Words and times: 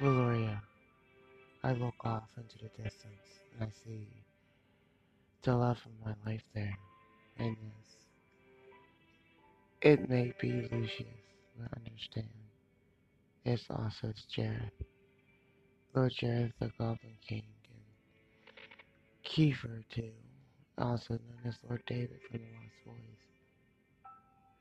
Valoria, 0.00 0.58
I 1.62 1.72
look 1.72 1.94
off 2.04 2.30
into 2.38 2.56
the 2.56 2.82
distance 2.82 3.42
and 3.52 3.68
I 3.68 3.72
see 3.84 4.08
the 5.42 5.54
love 5.54 5.76
of 5.84 5.92
my 6.06 6.14
life 6.30 6.42
there. 6.54 6.74
And 7.38 7.54
yes, 7.62 7.96
it 9.82 10.08
may 10.08 10.32
be 10.40 10.52
Lucius, 10.72 11.06
but 11.58 11.68
I 11.74 11.90
understand, 11.90 12.28
it's 13.44 13.66
also 13.68 14.14
Jared, 14.34 14.70
Lord 15.94 16.12
Jareth, 16.18 16.52
the 16.60 16.70
Goblin 16.78 17.18
King, 17.28 17.44
and 17.70 17.84
Kiefer, 19.22 19.84
too, 19.94 20.12
also 20.78 21.14
known 21.14 21.42
as 21.44 21.58
Lord 21.68 21.82
David 21.86 22.20
from 22.30 22.40
the 22.40 22.46
Lost 22.46 22.86
Boys. 22.86 23.20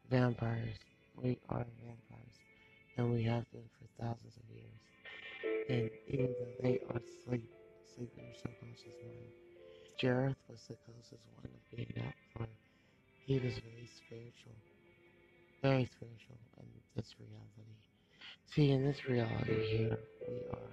Vampires, 0.10 0.76
we 1.16 1.40
are 1.48 1.66
vampires, 1.82 2.40
and 2.98 3.10
we 3.10 3.24
have 3.24 3.50
been 3.54 3.70
for 3.80 4.04
thousands 4.04 4.34
of 4.36 4.54
years. 4.54 4.89
And 5.70 5.90
even 6.08 6.36
though 6.40 6.64
they 6.64 6.80
are 6.90 6.98
asleep, 6.98 7.50
sleep 7.96 8.12
in 8.18 8.24
your 8.26 8.36
subconscious 8.42 8.96
mind, 9.04 9.32
Jareth 10.02 10.36
was 10.50 10.62
the 10.68 10.76
closest 10.86 11.22
one 11.36 11.46
of 11.46 11.76
being 11.76 11.92
that 11.96 12.16
for 12.34 12.48
he 13.26 13.36
was 13.36 13.54
very 13.54 13.88
spiritual. 13.96 14.56
Very 15.62 15.86
spiritual 15.86 16.38
in 16.58 16.66
this 16.96 17.14
reality. 17.20 17.70
See, 18.56 18.72
in 18.72 18.84
this 18.84 19.06
reality 19.08 19.78
here, 19.78 20.00
we 20.28 20.36
are 20.52 20.70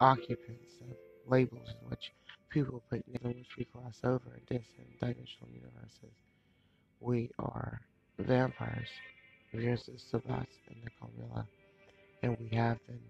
occupants 0.00 0.72
of 0.80 0.96
labels 1.26 1.68
in 1.82 1.90
which 1.90 2.12
people 2.48 2.82
put 2.88 3.04
in 3.06 3.20
which 3.28 3.56
we 3.58 3.64
cross 3.64 4.00
over 4.02 4.40
different 4.48 4.98
dimensional 5.00 5.50
universes. 5.52 6.16
We 7.00 7.30
are 7.38 7.80
vampires. 8.18 8.88
Here's 9.52 9.84
the 9.84 10.22
and 10.22 10.82
the 10.82 10.90
Kamila. 11.00 11.44
We 12.50 12.56
have 12.56 12.78
been 12.86 13.00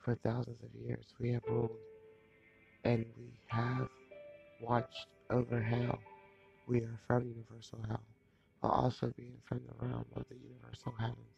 for 0.00 0.16
thousands 0.16 0.58
of 0.62 0.70
years. 0.86 1.06
We 1.20 1.32
have 1.32 1.42
ruled 1.48 1.78
and 2.84 3.04
we 3.16 3.30
have 3.48 3.88
watched 4.60 5.06
over 5.30 5.60
hell. 5.60 6.00
We 6.66 6.80
are 6.80 6.98
from 7.06 7.28
universal 7.28 7.80
hell, 7.88 8.02
while 8.60 8.72
also 8.72 9.12
being 9.16 9.38
from 9.48 9.60
the 9.66 9.86
realm 9.86 10.04
of 10.16 10.24
the 10.28 10.36
universal 10.36 10.94
heavens, 10.98 11.36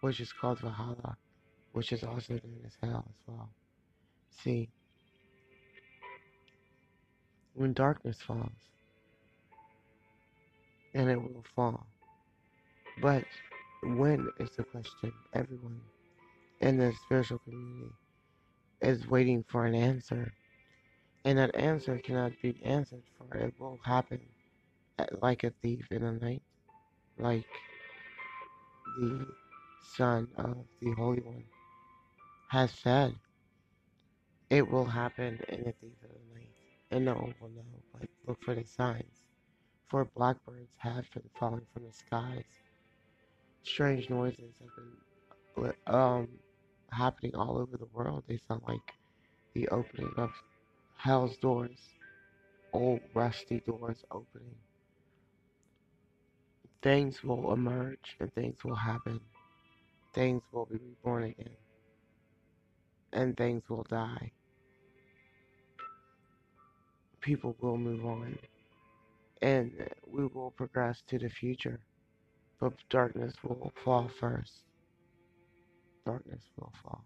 which 0.00 0.20
is 0.20 0.32
called 0.32 0.60
Valhalla, 0.60 1.16
which 1.72 1.92
is 1.92 2.02
also 2.04 2.34
known 2.34 2.60
as 2.66 2.72
hell 2.82 3.04
as 3.08 3.16
well. 3.26 3.50
See, 4.42 4.70
when 7.54 7.72
darkness 7.74 8.18
falls, 8.26 8.70
and 10.94 11.10
it 11.10 11.20
will 11.20 11.44
fall, 11.54 11.86
but 13.02 13.24
when 13.82 14.28
is 14.38 14.50
the 14.56 14.64
question 14.64 15.12
everyone 15.34 15.80
in 16.60 16.78
the 16.78 16.92
spiritual 17.04 17.38
community 17.38 17.92
is 18.80 19.06
waiting 19.08 19.44
for 19.48 19.66
an 19.66 19.74
answer 19.74 20.32
and 21.24 21.38
that 21.38 21.54
answer 21.54 21.98
cannot 21.98 22.32
be 22.42 22.60
answered, 22.64 23.02
for 23.18 23.36
it 23.36 23.54
will 23.58 23.78
happen 23.84 24.20
like 25.20 25.44
a 25.44 25.50
thief 25.62 25.86
in 25.90 26.02
the 26.02 26.12
night, 26.12 26.42
like 27.18 27.44
the 28.98 29.26
Son 29.96 30.28
of 30.36 30.56
the 30.80 30.92
Holy 30.92 31.20
One 31.20 31.44
has 32.50 32.70
said. 32.70 33.14
It 34.48 34.68
will 34.68 34.86
happen 34.86 35.38
in 35.48 35.60
a 35.60 35.72
thief 35.72 35.96
of 36.02 36.10
the 36.10 36.34
night, 36.34 36.50
and 36.90 37.04
no 37.04 37.14
one 37.14 37.34
will 37.40 37.50
know, 37.50 37.62
but 37.92 38.08
look 38.26 38.42
for 38.42 38.54
the 38.54 38.64
signs. 38.64 39.26
For 39.88 40.06
blackbirds 40.16 40.72
have 40.78 41.04
been 41.12 41.28
falling 41.38 41.66
from 41.72 41.84
the 41.84 41.92
skies. 41.92 42.44
Strange 43.62 44.08
noises 44.08 44.54
have 44.60 44.70
been 44.76 45.72
um, 45.86 46.28
happening 46.92 47.34
all 47.34 47.58
over 47.58 47.76
the 47.76 47.88
world. 47.92 48.24
They 48.28 48.38
sound 48.48 48.62
like 48.66 48.80
the 49.54 49.68
opening 49.68 50.12
of 50.16 50.30
hell's 50.96 51.36
doors, 51.38 51.78
old 52.72 53.00
rusty 53.14 53.60
doors 53.66 54.04
opening. 54.10 54.54
Things 56.82 57.22
will 57.22 57.52
emerge 57.52 58.16
and 58.20 58.32
things 58.34 58.64
will 58.64 58.74
happen. 58.74 59.20
Things 60.14 60.42
will 60.52 60.66
be 60.66 60.78
reborn 60.78 61.24
again. 61.24 61.56
And 63.12 63.36
things 63.36 63.62
will 63.68 63.86
die. 63.88 64.32
People 67.20 67.54
will 67.60 67.76
move 67.76 68.04
on. 68.06 68.38
And 69.42 69.72
we 70.06 70.26
will 70.26 70.52
progress 70.52 71.02
to 71.08 71.18
the 71.18 71.28
future. 71.28 71.80
But 72.60 72.74
darkness 72.88 73.34
will 73.42 73.72
fall 73.84 74.10
first. 74.20 74.52
Darkness 76.04 76.42
will 76.56 76.72
fall. 76.82 77.04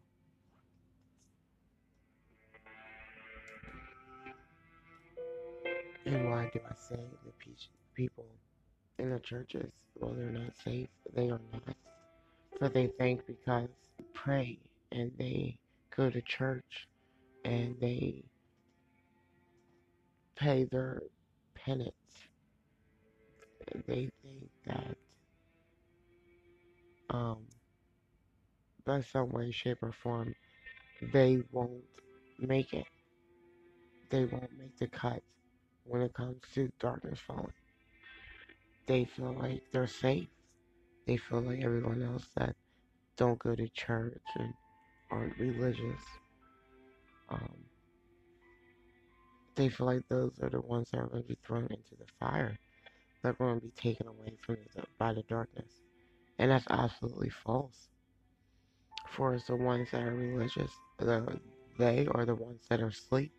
And 6.06 6.30
why 6.30 6.50
do 6.52 6.60
I 6.68 6.74
say 6.74 7.00
the 7.24 7.32
people 7.94 8.26
in 8.98 9.10
the 9.10 9.18
churches, 9.20 9.70
well, 9.96 10.12
they're 10.12 10.30
not 10.30 10.56
safe? 10.62 10.88
They 11.14 11.30
are 11.30 11.40
not. 11.52 11.76
For 12.58 12.68
they 12.68 12.88
think 12.98 13.26
because 13.26 13.68
they 13.98 14.04
pray 14.12 14.58
and 14.92 15.10
they 15.18 15.56
go 15.96 16.10
to 16.10 16.20
church 16.22 16.86
and 17.44 17.74
they 17.80 18.22
pay 20.36 20.64
their 20.64 21.02
penance, 21.54 21.92
they 23.86 24.10
think 24.22 24.50
that 24.66 24.96
um, 27.10 27.38
by 28.84 29.00
some 29.00 29.30
way, 29.30 29.50
shape, 29.50 29.82
or 29.82 29.92
form, 29.92 30.34
they 31.12 31.42
won't 31.52 31.84
make 32.38 32.72
it. 32.72 32.86
They 34.10 34.24
won't 34.24 34.58
make 34.58 34.76
the 34.78 34.86
cut 34.86 35.22
when 35.84 36.02
it 36.02 36.14
comes 36.14 36.40
to 36.54 36.70
darkness 36.78 37.18
falling. 37.26 37.52
They 38.86 39.04
feel 39.04 39.34
like 39.38 39.62
they're 39.72 39.86
safe. 39.86 40.28
They 41.06 41.16
feel 41.16 41.40
like 41.40 41.62
everyone 41.62 42.02
else 42.02 42.26
that 42.36 42.54
don't 43.16 43.38
go 43.38 43.54
to 43.54 43.68
church 43.68 44.20
and 44.36 44.52
aren't 45.10 45.38
religious. 45.38 46.00
Um, 47.28 47.64
they 49.54 49.68
feel 49.68 49.86
like 49.86 50.08
those 50.08 50.32
are 50.42 50.50
the 50.50 50.60
ones 50.60 50.88
that 50.90 50.98
are 50.98 51.06
going 51.06 51.22
to 51.22 51.28
be 51.28 51.38
thrown 51.46 51.64
into 51.64 51.96
the 51.98 52.06
fire. 52.18 52.58
They're 53.22 53.32
going 53.32 53.60
to 53.60 53.66
be 53.66 53.72
taken 53.72 54.06
away 54.06 54.34
from 54.44 54.56
the, 54.74 54.84
by 54.98 55.14
the 55.14 55.22
darkness. 55.22 55.70
And 56.38 56.50
that's 56.50 56.66
absolutely 56.68 57.30
false. 57.30 57.88
For 59.16 59.34
it's 59.34 59.46
the 59.46 59.56
ones 59.56 59.90
that 59.92 60.02
are 60.02 60.14
religious, 60.14 60.72
the, 60.98 61.40
they 61.78 62.06
are 62.08 62.24
the 62.24 62.34
ones 62.34 62.62
that 62.68 62.80
are 62.80 62.88
asleep 62.88 63.32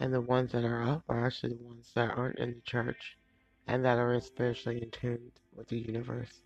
and 0.00 0.12
the 0.12 0.20
ones 0.20 0.52
that 0.52 0.64
are 0.64 0.82
up 0.82 1.04
are 1.08 1.26
actually 1.26 1.54
the 1.54 1.64
ones 1.64 1.90
that 1.94 2.10
aren't 2.10 2.38
in 2.38 2.54
the 2.54 2.60
church 2.60 3.16
and 3.66 3.84
that 3.84 3.98
are 3.98 4.20
spiritually 4.20 4.82
in 4.82 4.90
tune 4.90 5.32
with 5.56 5.68
the 5.68 5.78
universe. 5.78 6.40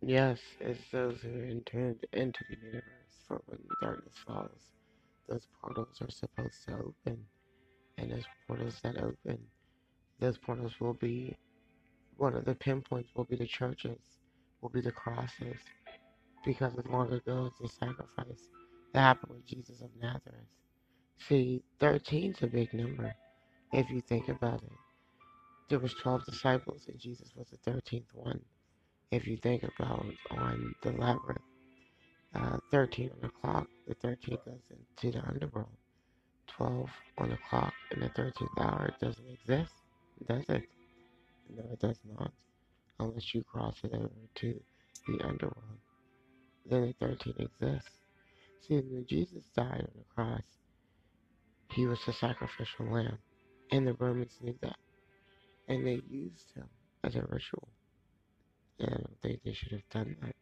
Yes, 0.00 0.40
it's 0.60 0.80
those 0.92 1.20
who 1.20 1.30
are 1.40 1.44
in 1.44 1.62
tune 1.64 1.98
into 2.12 2.44
the 2.48 2.56
universe, 2.56 3.24
for 3.26 3.42
when 3.46 3.58
the 3.68 3.74
darkness 3.80 4.14
falls, 4.26 4.70
those 5.28 5.46
portals 5.60 6.00
are 6.00 6.10
supposed 6.10 6.64
to 6.68 6.74
open. 6.74 7.24
And 7.98 8.12
those 8.12 8.26
portals 8.46 8.78
that 8.82 8.98
open, 8.98 9.38
those 10.20 10.38
portals 10.38 10.78
will 10.80 10.94
be 10.94 11.36
one 12.16 12.34
of 12.34 12.44
the 12.44 12.54
pinpoints 12.54 13.10
will 13.14 13.24
be 13.24 13.36
the 13.36 13.46
churches, 13.46 13.98
will 14.60 14.70
be 14.70 14.80
the 14.80 14.92
crosses. 14.92 15.58
Because 16.44 16.72
as 16.78 16.86
long 16.86 17.12
ago 17.12 17.46
as 17.46 17.52
the 17.60 17.68
sacrifice 17.68 18.48
that 18.92 19.00
happened 19.00 19.34
with 19.34 19.46
Jesus 19.46 19.80
of 19.82 19.90
Nazareth. 20.00 20.46
See, 21.28 21.62
13 21.80 22.32
is 22.32 22.42
a 22.42 22.46
big 22.46 22.72
number 22.72 23.14
if 23.72 23.90
you 23.90 24.00
think 24.00 24.28
about 24.28 24.62
it. 24.62 24.72
There 25.68 25.78
was 25.78 25.94
12 25.94 26.24
disciples 26.26 26.84
and 26.88 26.98
Jesus 26.98 27.32
was 27.36 27.48
the 27.48 27.70
13th 27.70 28.14
one. 28.14 28.40
If 29.10 29.26
you 29.26 29.36
think 29.36 29.64
about 29.64 30.06
on 30.30 30.74
the 30.82 30.92
labyrinth, 30.92 31.40
uh, 32.34 32.58
13 32.70 33.10
on 33.14 33.20
the 33.22 33.28
clock, 33.28 33.66
the 33.86 33.94
13th 33.96 34.44
goes 34.44 34.62
into 34.70 35.18
the 35.18 35.26
underworld. 35.26 35.68
12 36.48 36.88
on 37.18 37.30
the 37.30 37.38
clock 37.48 37.72
and 37.92 38.02
the 38.02 38.08
13th 38.10 38.60
hour 38.60 38.90
doesn't 39.00 39.26
exist, 39.28 39.72
does 40.28 40.44
it? 40.48 40.64
No, 41.54 41.64
it 41.72 41.80
does 41.80 41.98
not. 42.18 42.32
Unless 42.98 43.34
you 43.34 43.42
cross 43.44 43.76
it 43.84 43.92
over 43.92 44.10
to 44.36 44.60
the 45.06 45.24
underworld. 45.24 45.80
Then 46.68 46.94
the 47.00 47.06
13th 47.06 47.40
exists. 47.40 47.90
See, 48.66 48.74
when 48.74 49.06
Jesus 49.08 49.44
died 49.54 49.80
on 49.80 49.90
the 49.96 50.04
cross, 50.14 50.42
he 51.72 51.86
was 51.86 51.98
the 52.06 52.12
sacrificial 52.12 52.90
lamb. 52.90 53.18
And 53.70 53.86
the 53.86 53.94
Romans 53.94 54.38
knew 54.40 54.56
that. 54.62 54.78
And 55.68 55.86
they 55.86 56.00
used 56.08 56.52
him 56.54 56.68
as 57.04 57.14
a 57.16 57.22
ritual. 57.22 57.68
And 58.78 58.88
I 58.88 58.96
don't 58.96 59.20
think 59.22 59.40
they 59.44 59.52
should 59.52 59.72
have 59.72 59.88
done 59.90 60.16
that. 60.22 60.34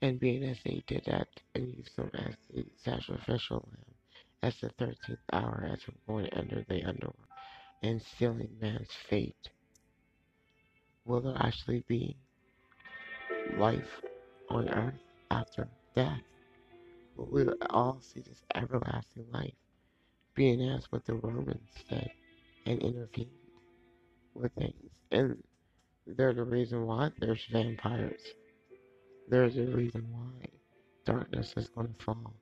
And 0.00 0.20
being 0.20 0.44
as 0.44 0.58
they 0.64 0.82
did 0.86 1.04
that 1.06 1.28
and 1.54 1.74
used 1.74 1.96
him 1.96 2.10
as 2.14 2.34
the 2.54 2.64
sacrificial 2.84 3.68
lamb, 3.72 3.94
as 4.42 4.54
the 4.60 4.70
13th 4.80 5.18
hour, 5.32 5.68
as 5.72 5.80
we're 5.88 6.14
going 6.14 6.32
under 6.34 6.64
the 6.68 6.84
underworld, 6.84 7.16
and 7.82 8.00
sealing 8.18 8.56
man's 8.60 8.88
fate, 9.08 9.48
will 11.08 11.22
there 11.22 11.36
actually 11.40 11.82
be 11.88 12.14
life 13.56 14.02
on 14.50 14.68
earth 14.68 15.00
after 15.30 15.66
death. 15.96 16.20
Will 17.16 17.28
we'll 17.30 17.54
all 17.70 17.98
see 18.00 18.20
this 18.20 18.42
everlasting 18.54 19.26
life, 19.32 19.54
being 20.34 20.70
asked 20.70 20.92
what 20.92 21.06
the 21.06 21.14
Romans 21.14 21.70
said 21.88 22.10
and 22.66 22.78
intervened 22.80 23.30
with 24.34 24.52
things. 24.52 24.90
And 25.10 25.42
they're 26.06 26.34
the 26.34 26.44
reason 26.44 26.86
why 26.86 27.10
there's 27.18 27.44
vampires. 27.50 28.22
There's 29.28 29.56
a 29.56 29.64
reason 29.64 30.06
why 30.12 30.48
darkness 31.06 31.54
is 31.56 31.68
going 31.68 31.94
to 31.94 32.04
fall. 32.04 32.34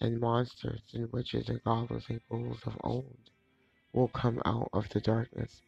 And 0.00 0.20
monsters 0.20 0.82
and 0.94 1.12
witches 1.12 1.48
and 1.48 1.62
goblins 1.64 2.04
and 2.08 2.20
ghouls 2.30 2.60
of 2.66 2.76
old 2.84 3.30
will 3.92 4.08
come 4.08 4.40
out 4.44 4.68
of 4.72 4.88
the 4.90 5.00
darkness 5.00 5.62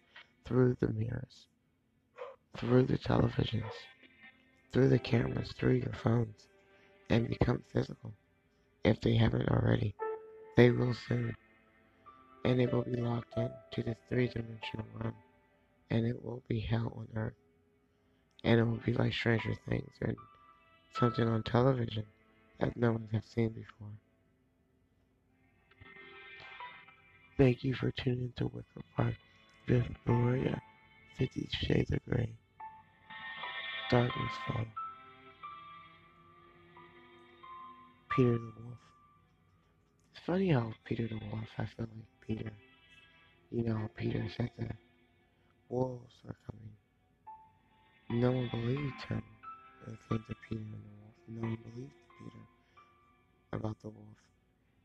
through 0.44 0.76
the 0.81 0.88
mirrors, 0.88 1.48
through 2.56 2.85
the 2.85 2.99
televisions, 2.99 3.71
through 4.73 4.89
the 4.89 4.99
cameras, 4.99 5.53
through 5.59 5.75
your 5.75 5.93
phones, 6.03 6.49
and 7.11 7.29
become 7.29 7.62
physical. 7.73 8.12
If 8.85 9.00
they 9.00 9.17
haven't 9.17 9.49
already, 9.49 9.95
they 10.56 10.71
will 10.71 10.95
soon. 10.95 11.35
And 12.45 12.61
it 12.61 12.73
will 12.73 12.83
be 12.83 12.97
locked 12.97 13.37
into 13.37 13.89
the 13.89 13.97
three 14.09 14.29
dimensional 14.29 14.87
realm. 14.95 15.15
And 15.91 16.06
it 16.06 16.25
will 16.25 16.43
be 16.49 16.61
hell 16.61 16.93
on 16.97 17.09
earth. 17.15 17.35
And 18.45 18.61
it 18.61 18.65
will 18.65 18.81
be 18.85 18.93
like 18.93 19.12
Stranger 19.12 19.55
Things 19.69 19.93
and 20.00 20.17
something 20.99 21.27
on 21.29 21.43
television 21.43 22.05
that 22.61 22.77
no 22.77 22.93
one 22.93 23.09
has 23.12 23.25
seen 23.25 23.50
before. 23.50 23.93
Thank 27.37 27.62
you 27.62 27.75
for 27.75 27.91
tuning 27.93 28.33
to 28.37 28.47
Wicker 28.47 28.83
Park 28.97 29.15
with 29.69 29.85
Maria, 30.06 30.61
Fifty 31.19 31.49
Shades 31.53 31.91
of 31.91 31.99
Grey. 32.09 32.31
Darkness 33.91 34.32
Fall. 34.47 34.67
Peter 38.15 38.35
the 38.35 38.38
Wolf. 38.38 38.79
It's 40.12 40.25
funny 40.25 40.50
how 40.50 40.73
Peter 40.85 41.09
the 41.09 41.17
Wolf, 41.17 41.49
I 41.59 41.65
feel 41.65 41.88
like 41.93 42.06
Peter, 42.25 42.53
you 43.50 43.65
know, 43.65 43.91
Peter 43.97 44.25
said 44.37 44.50
that 44.61 44.76
wolves 45.69 46.15
are 46.29 46.37
coming. 46.47 48.23
No 48.23 48.31
one 48.31 48.49
believed 48.53 49.03
him. 49.09 49.23
The 49.87 49.97
things 50.09 50.25
of 50.31 50.37
Peter 50.49 50.61
and 50.61 50.73
the 50.73 50.79
wolf. 51.00 51.14
No 51.29 51.41
one 51.41 51.59
believed 51.64 51.93
Peter 52.19 52.43
about 53.53 53.81
the 53.82 53.88
wolf 53.88 54.19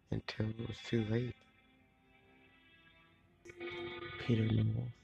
until 0.09 0.49
it 0.49 0.67
was 0.67 0.77
too 0.89 1.05
late. 1.11 1.35
Peter 4.25 4.41
and 4.41 4.57
the 4.57 4.79
wolf. 4.79 5.02